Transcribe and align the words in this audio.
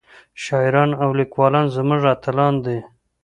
شاعران 0.43 0.91
او 1.01 1.09
ليکوال 1.19 1.55
زمونږ 1.75 2.01
اتلان 2.13 2.53
دي 2.65 2.77